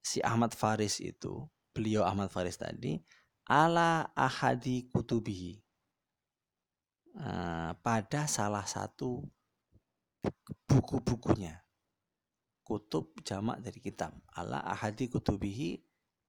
[0.03, 1.47] Si Ahmad Faris itu
[1.79, 2.99] beliau Ahmad Faris tadi
[3.47, 5.63] ala ahadi kutubihi
[7.23, 9.23] uh, pada salah satu
[10.67, 11.63] buku-bukunya
[12.67, 15.79] kutub jamak dari kitab ala ahadi kutubihi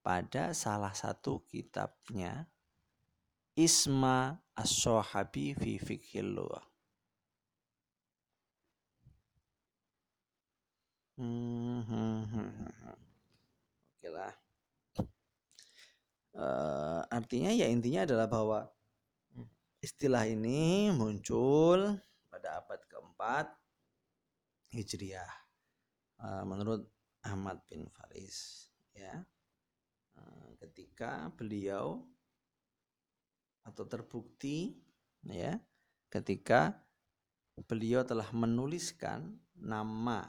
[0.06, 2.46] pada salah satu kitabnya
[3.58, 6.40] Isma as-Sohabi fi fikhil
[11.20, 12.96] Hmm, hmm, hmm, hmm.
[14.00, 14.39] Oke lah.
[16.40, 18.64] Uh, artinya ya intinya adalah bahwa
[19.84, 22.00] istilah ini muncul
[22.32, 23.52] pada abad keempat
[24.72, 25.28] Hijriah.
[26.16, 26.88] Uh, menurut
[27.28, 29.20] Ahmad bin Faris ya.
[30.16, 32.08] Uh, ketika beliau
[33.68, 34.80] atau terbukti
[35.28, 35.60] ya
[36.08, 36.80] ketika
[37.68, 40.24] beliau telah menuliskan nama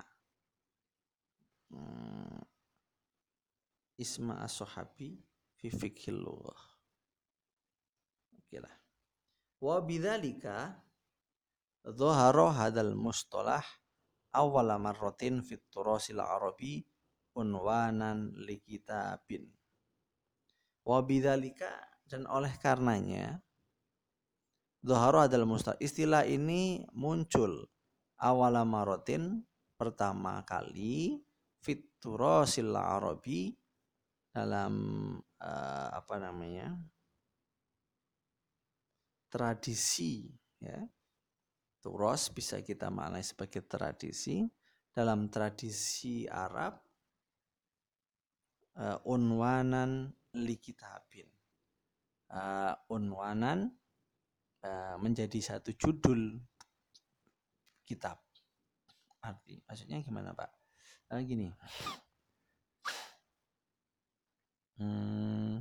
[1.71, 2.43] um,
[3.95, 5.30] Isma as-Sahabi
[5.61, 6.63] fi fikhil lughah.
[8.41, 8.73] Oke lah.
[9.61, 10.81] Wa bidzalika
[11.85, 13.61] dhahara hadzal mustalah
[14.33, 16.81] awwala marratin fit turasil arabi
[17.37, 19.45] unwanan li kitabin.
[20.81, 21.69] Wa bidzalika
[22.09, 23.45] dan oleh karenanya
[24.81, 27.69] dhahara hadzal mustalah istilah ini muncul
[28.17, 29.45] awala marotin
[29.77, 31.21] pertama kali
[31.61, 33.60] fit turasil arabi
[34.31, 34.75] dalam
[35.43, 36.71] uh, apa namanya
[39.31, 40.31] tradisi
[40.63, 40.79] ya.
[41.81, 44.45] Turos bisa kita maknai sebagai tradisi.
[44.91, 46.77] Dalam tradisi Arab
[48.77, 51.31] uh, unwanan likitabin.
[52.31, 53.73] Uh, unwanan
[54.63, 56.37] uh, menjadi satu judul
[57.89, 58.21] kitab.
[59.25, 60.53] Arti maksudnya gimana pak?
[61.09, 61.49] Uh, gini
[64.81, 65.61] Hmm,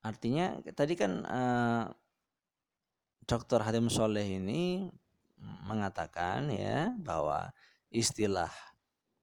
[0.00, 1.84] artinya tadi kan uh,
[3.28, 3.60] Dr.
[3.60, 4.88] Hadim Soleh ini
[5.68, 7.52] mengatakan ya bahwa
[7.92, 8.48] istilah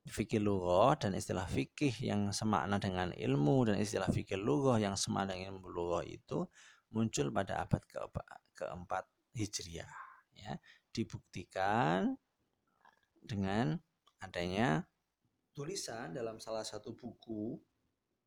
[0.05, 5.33] fikih lughah dan istilah fikih yang semakna dengan ilmu dan istilah fikih lughah yang semakna
[5.33, 6.45] dengan ilmu itu
[6.93, 7.97] muncul pada abad ke
[8.57, 9.89] keempat Hijriah
[10.37, 10.53] ya
[10.93, 12.13] dibuktikan
[13.21, 13.77] dengan
[14.21, 14.85] adanya
[15.53, 17.57] tulisan dalam salah satu buku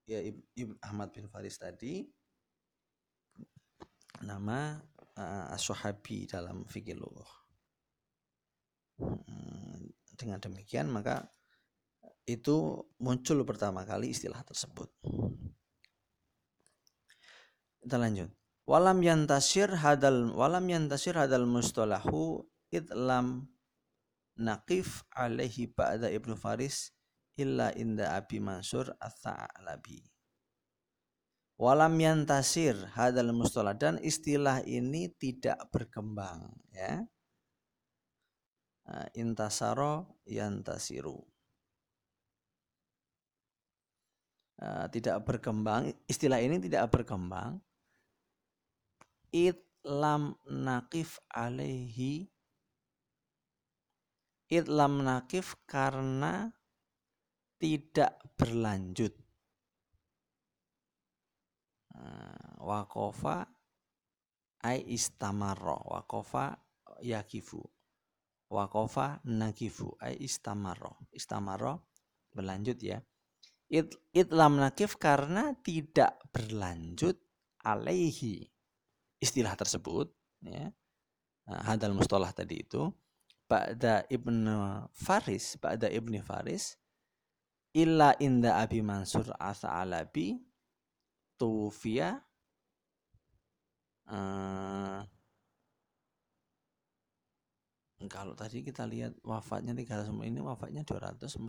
[0.05, 0.21] ya
[0.57, 2.05] Ibn Ahmad bin Faris tadi
[4.25, 4.79] nama
[5.19, 7.33] uh, as-sahabi dalam fikih lughah.
[9.03, 11.27] Hmm, dengan demikian maka
[12.25, 14.89] itu muncul pertama kali istilah tersebut.
[17.85, 18.33] Kita lanjut.
[18.65, 23.45] Walam yantasir hadal walam yantasir hadal mustalahu idlam
[24.41, 26.94] naqif alaihi ba'da Ibnu Faris
[27.39, 30.01] illa inda Abi Mansur Ats-Tsa'labi.
[31.55, 37.07] Walam yantasir hadal mustalah dan istilah ini tidak berkembang ya.
[39.15, 41.23] Intasaro yantasiru.
[44.89, 47.61] tidak berkembang, istilah ini tidak berkembang.
[49.35, 52.31] Itlam nakif alaihi
[54.49, 56.53] Itlam nakif karena
[57.65, 59.17] tidak berlanjut.
[61.97, 63.49] Nah, wakofa
[64.69, 65.81] ai istamarro.
[65.89, 66.53] Wakofa
[67.01, 67.65] yakifu.
[68.53, 71.09] Wakofa nakifu ai istamarro.
[71.17, 71.89] Istamarro
[72.37, 73.01] berlanjut ya.
[73.73, 77.17] it, itlam nakif karena tidak berlanjut
[77.65, 78.47] alaihi
[79.19, 80.13] istilah tersebut
[80.45, 80.69] ya
[81.49, 82.93] nah, hadal mustalah tadi itu
[83.45, 84.37] Ba'da Ibn
[84.93, 86.77] Faris Ba'da Ibni Faris
[87.75, 90.39] illa inda Abi Mansur As'alabi
[91.35, 92.23] tufiya
[94.07, 95.03] uh,
[98.07, 101.43] kalau tadi kita lihat wafatnya 300 ini wafatnya 249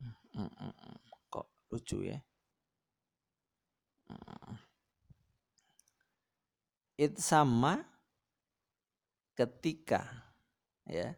[0.00, 0.96] hmm, hmm, hmm.
[1.32, 2.20] kok lucu ya
[7.00, 7.80] itu sama
[9.32, 10.04] ketika
[10.84, 11.16] ya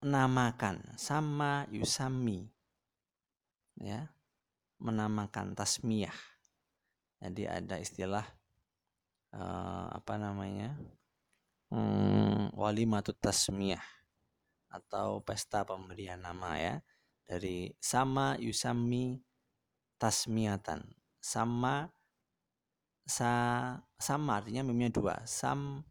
[0.00, 2.48] menamakan sama yusami
[3.76, 4.08] ya
[4.80, 6.16] menamakan tasmiyah.
[7.20, 8.24] Jadi ada istilah
[9.36, 10.72] uh, apa namanya
[11.68, 13.84] hmm, walimatut tasmiyah
[14.72, 16.74] atau pesta pemberian nama ya.
[17.28, 19.20] Dari sama yusami
[20.00, 20.82] tasmiatan
[21.20, 21.92] sama
[23.04, 23.32] sa
[24.00, 25.84] sama artinya mimnya dua sam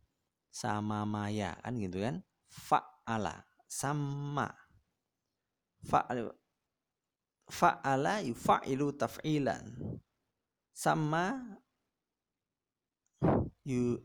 [0.50, 2.26] sama maya kan gitu kan?
[2.50, 4.50] Fa'ala sama.
[5.86, 6.34] Fa'ala
[7.48, 9.64] fa'ala yufa'ilu taf'ilan.
[10.74, 11.38] Sama
[13.64, 14.02] yu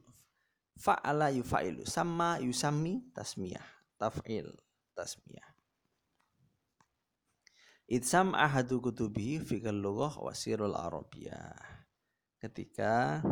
[0.76, 3.64] fa'ala yufa'ilu sama yusami tasmiyah.
[3.96, 4.52] Taf'il
[4.92, 5.48] tasmiyah.
[7.84, 11.56] Itsam ahadu kutubi fikal lughah wasirul arabiyah.
[12.40, 13.24] Ketika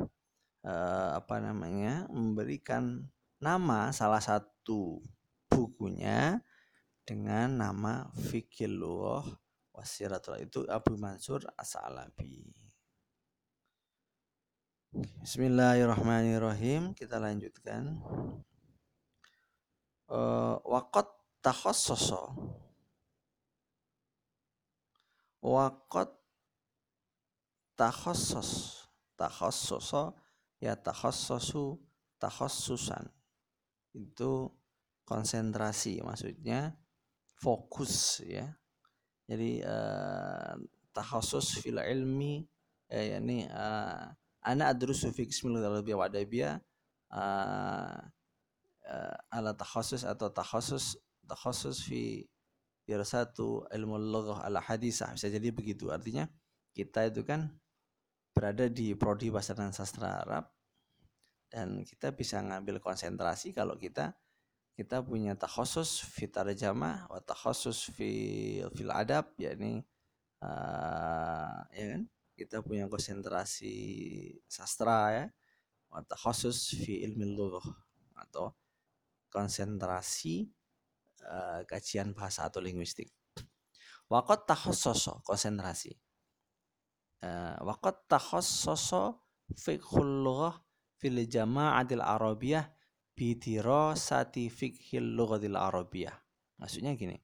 [0.64, 3.08] uh, apa namanya memberikan
[3.42, 5.02] nama salah satu
[5.82, 6.38] bukunya
[7.02, 9.26] dengan nama fikil lughah
[9.74, 12.54] wasiratul itu Abu Mansur As-Salabi.
[15.26, 16.94] Bismillahirrahmanirrahim.
[16.94, 17.98] Kita lanjutkan.
[20.06, 21.10] Uh, Wakot
[21.42, 22.30] takhassoso.
[25.42, 26.14] Wakot
[27.74, 28.86] takhassos.
[29.18, 30.14] Takhassoso
[30.62, 31.74] ya takhassosu
[32.22, 33.10] takhassusan.
[33.98, 34.61] Itu
[35.12, 36.72] konsentrasi maksudnya
[37.36, 38.48] fokus ya.
[39.28, 40.56] Jadi uh,
[40.96, 42.48] takhassus fil ilmi
[42.88, 44.08] eh, yakni uh,
[44.44, 46.54] ana adrusu fi qismil ghalabiyah wa adabiyah
[47.12, 48.00] uh,
[48.88, 50.96] uh, ala takhasus atau takhasus
[51.28, 52.24] takhasus fi
[52.92, 56.28] satu ilmu lughah ala hadisah bisa jadi begitu artinya
[56.76, 57.48] kita itu kan
[58.36, 60.44] berada di prodi bahasa dan sastra Arab
[61.48, 64.12] dan kita bisa ngambil konsentrasi kalau kita
[64.82, 68.10] kita punya takhasus fi tarjamah wa takhasus fi
[68.74, 69.86] fil adab yakni
[70.42, 72.02] uh, ya kan
[72.34, 73.78] kita punya konsentrasi
[74.50, 75.24] sastra ya
[75.92, 77.62] atau khusus fi ilmi lughah
[78.16, 78.56] atau
[79.28, 80.48] konsentrasi
[81.28, 83.12] uh, kajian bahasa atau linguistik.
[84.08, 85.92] Wakot takhassoso konsentrasi.
[87.22, 89.20] Uh, wakot takhassoso
[89.52, 90.58] fiqhul lughah
[90.96, 92.66] fil jama'atil arabiyah
[93.12, 96.16] bidirasati fiqhil lughatil arabiyah.
[96.58, 97.18] Maksudnya gini.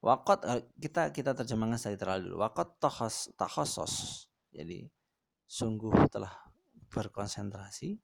[0.00, 2.36] Wakot eh, kita kita terjemahkan saya terlalu dulu.
[2.40, 4.26] Wakot tahos tahosos.
[4.50, 4.88] Jadi
[5.44, 6.32] sungguh telah
[6.90, 8.00] berkonsentrasi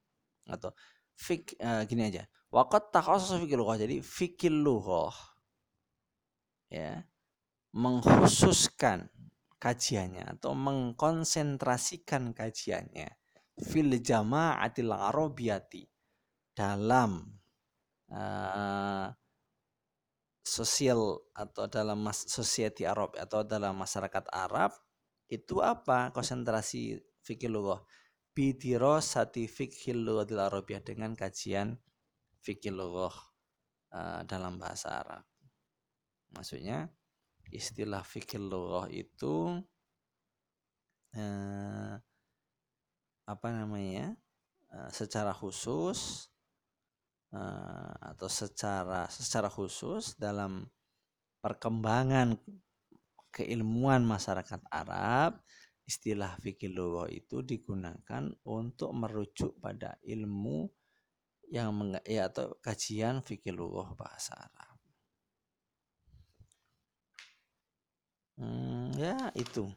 [0.47, 0.71] atau
[1.17, 2.23] fik uh, gini aja.
[2.53, 3.65] Wakot tahosos fikil.
[3.65, 5.15] Jadi fikil lughah
[6.67, 7.03] ya
[7.71, 9.07] mengkhususkan
[9.57, 13.09] kajiannya atau mengkonsentrasikan kajiannya
[13.57, 15.87] fil jama'atil arabiyati
[16.57, 17.21] dalam
[18.09, 19.13] uh,
[20.41, 24.73] sosial atau dalam mas society Arab atau dalam masyarakat Arab
[25.29, 27.85] itu apa konsentrasi fikih lughah
[28.33, 31.77] bidirasati fiqhil lughatil arabiyah dengan kajian
[32.41, 33.13] fikih lughah
[33.93, 35.23] uh, dalam bahasa Arab.
[36.33, 36.89] Maksudnya
[37.53, 39.61] istilah fikih lughah itu
[41.13, 41.93] uh,
[43.27, 44.17] apa namanya?
[44.67, 46.27] Uh, secara khusus
[47.33, 50.67] uh, atau secara secara khusus dalam
[51.43, 52.37] perkembangan
[53.31, 55.39] keilmuan masyarakat Arab
[55.87, 60.67] istilah fikih lughah itu digunakan untuk merujuk pada ilmu
[61.47, 64.75] yang meng, ya atau kajian fikih lughah bahasa Arab.
[68.37, 69.71] Hmm, ya itu.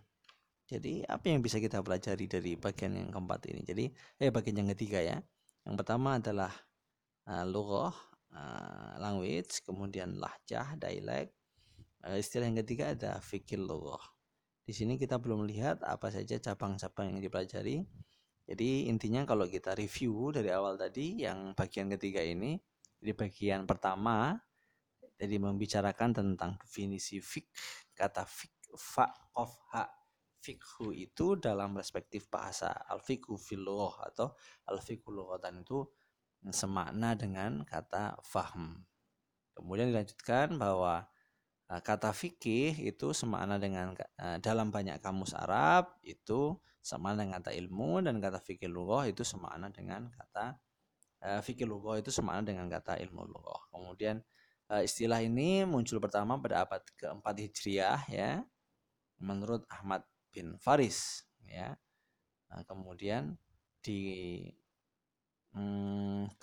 [0.66, 3.62] Jadi apa yang bisa kita pelajari dari bagian yang keempat ini?
[3.62, 3.84] Jadi
[4.18, 5.18] eh bagian yang ketiga ya.
[5.62, 6.52] Yang pertama adalah
[7.30, 7.94] uh, lughah,
[8.34, 11.30] uh, language, kemudian lahjah, dialek.
[12.02, 14.02] Uh, istilah yang ketiga ada fikir lughah.
[14.66, 17.86] Di sini kita belum lihat apa saja cabang-cabang yang dipelajari.
[18.50, 22.58] Jadi intinya kalau kita review dari awal tadi yang bagian ketiga ini,
[22.98, 24.36] di bagian pertama
[25.20, 27.52] Jadi membicarakan tentang definisi fik,
[27.92, 29.04] kata fik, fa,
[29.36, 29.84] of, ha.
[30.40, 33.68] Fikhu itu dalam perspektif bahasa al-fikhu fil
[34.00, 34.32] atau
[34.72, 35.84] al-fikhu lughatan itu
[36.48, 38.88] semakna dengan kata faham.
[39.52, 41.04] Kemudian dilanjutkan bahwa
[41.68, 47.52] eh, kata fikih itu semakna dengan eh, dalam banyak kamus Arab itu semakna dengan kata
[47.52, 50.56] ilmu dan kata fikih lughah itu semakna dengan kata
[51.20, 53.68] uh, fikih lughah itu semakna dengan kata ilmu lughah.
[53.68, 54.24] Kemudian
[54.80, 58.40] istilah ini muncul pertama pada abad keempat Hijriah ya
[59.20, 61.76] menurut Ahmad bin Faris ya.
[62.50, 63.36] Nah, kemudian
[63.84, 64.59] dikembangkan
[65.54, 66.36] hmm,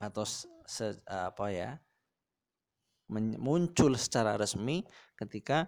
[0.00, 0.24] atau
[0.64, 1.76] se, apa ya
[3.10, 4.86] muncul secara resmi
[5.18, 5.66] ketika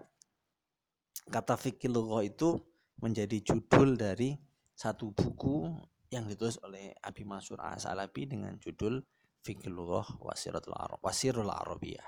[1.29, 1.91] kata fikih
[2.23, 2.57] itu
[3.03, 4.39] menjadi judul dari
[4.73, 5.75] satu buku
[6.13, 9.01] yang ditulis oleh Abi Mansur As-Salabi dengan judul
[9.43, 12.07] Fikih Lughah Wasiratul Arab Wasirul Arabiyah.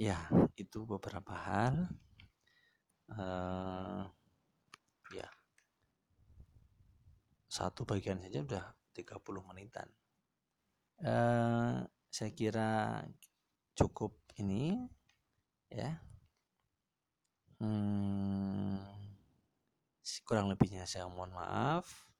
[0.00, 0.26] Ya,
[0.58, 1.86] itu beberapa hal.
[3.06, 4.08] Uh,
[5.14, 5.28] ya.
[7.54, 8.66] Satu bagian saja sudah
[8.98, 9.86] 30 menitan.
[10.98, 12.98] Uh, saya kira
[13.78, 14.74] cukup ini
[15.70, 16.02] ya.
[17.62, 18.82] Hmm,
[20.26, 22.10] kurang lebihnya saya mohon maaf.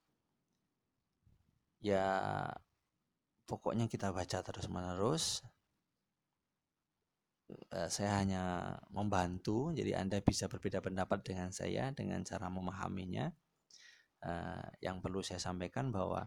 [1.83, 2.07] Ya
[3.51, 5.43] pokoknya kita baca terus menerus
[7.75, 8.43] uh, saya hanya
[8.89, 13.29] membantu jadi anda bisa berbeda pendapat dengan saya dengan cara memahaminya
[14.25, 16.25] uh, yang perlu saya sampaikan bahwa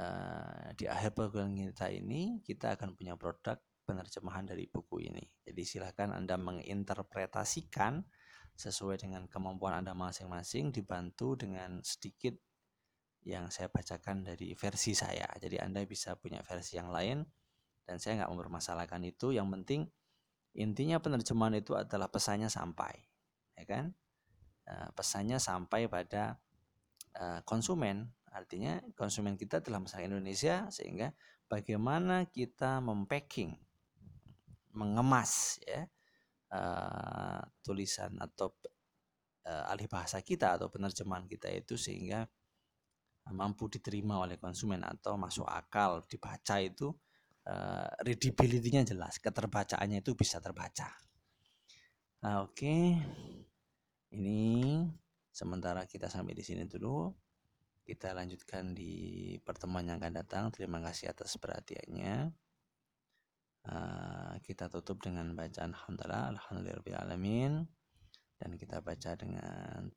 [0.00, 5.20] Eh, di akhir program kita ini kita akan punya produk penerjemahan dari buku ini.
[5.44, 8.00] Jadi silahkan Anda menginterpretasikan
[8.56, 12.32] sesuai dengan kemampuan Anda masing-masing dibantu dengan sedikit
[13.28, 15.28] yang saya bacakan dari versi saya.
[15.36, 17.20] Jadi Anda bisa punya versi yang lain
[17.84, 19.36] dan saya nggak mempermasalahkan itu.
[19.36, 19.80] Yang penting
[20.56, 22.94] intinya penerjemahan itu adalah pesannya sampai,
[23.58, 23.92] ya kan?
[24.64, 26.40] Eh, pesannya sampai pada
[27.16, 31.10] eh, konsumen Artinya konsumen kita dalam masyarakat Indonesia sehingga
[31.50, 33.58] bagaimana kita mempacking,
[34.70, 35.82] mengemas ya
[36.54, 38.54] uh, tulisan atau
[39.50, 42.22] uh, alih bahasa kita atau penerjemahan kita itu sehingga
[43.34, 46.94] mampu diterima oleh konsumen atau masuk akal dibaca itu
[47.50, 50.86] uh, readability-nya jelas, keterbacaannya itu bisa terbaca.
[52.22, 52.54] Nah, oke.
[52.54, 52.94] Okay.
[54.10, 54.86] Ini
[55.30, 57.10] sementara kita sampai di sini dulu
[57.90, 60.44] kita lanjutkan di pertemuan yang akan datang.
[60.54, 62.30] Terima kasih atas perhatiannya.
[63.66, 67.66] Uh, kita tutup dengan bacaan Alhamdulillah, Alhamdulillahirrahmanirrahim.
[68.38, 69.90] Dan kita baca dengan,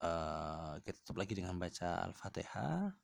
[0.00, 2.96] uh, kita tutup lagi dengan baca Al-Fatihah.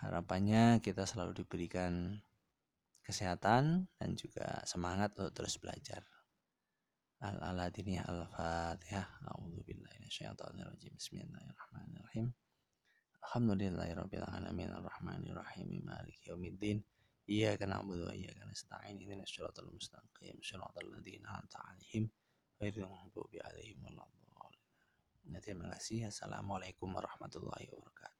[0.00, 2.16] Harapannya kita selalu diberikan
[3.04, 6.15] kesehatan dan juga semangat untuk terus belajar.
[7.22, 7.70] على
[8.22, 12.32] الفاتحة أعوذ بالله من الشيطان الرجيم بسم الله الرحمن الرحيم
[13.24, 16.84] الحمد لله رب العالمين الرحمن الرحيم مالك يوم الدين
[17.28, 22.10] إياك نعبد وإياك نستعين اهدنا الشراط المستقيم صراط الذين أنعمت عليهم
[22.62, 28.15] غير المغضوب عليهم ولا الضالين السلام عليكم ورحمة الله وبركاته